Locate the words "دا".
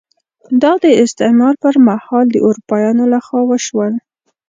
0.61-0.73